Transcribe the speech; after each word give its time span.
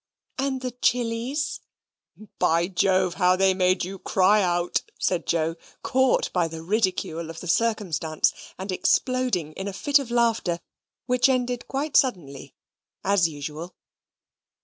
"And 0.39 0.61
the 0.61 0.71
chilis?" 0.71 1.59
"By 2.39 2.67
Jove, 2.67 3.13
how 3.21 3.35
they 3.35 3.53
made 3.53 3.83
you 3.85 3.99
cry 3.99 4.41
out!" 4.41 4.81
said 4.97 5.27
Joe, 5.27 5.57
caught 5.83 6.33
by 6.33 6.47
the 6.47 6.63
ridicule 6.63 7.29
of 7.29 7.39
the 7.39 7.47
circumstance, 7.47 8.33
and 8.57 8.71
exploding 8.71 9.53
in 9.53 9.67
a 9.67 9.73
fit 9.73 9.99
of 9.99 10.09
laughter 10.09 10.59
which 11.05 11.29
ended 11.29 11.67
quite 11.67 11.95
suddenly, 11.95 12.55
as 13.03 13.29
usual. 13.29 13.75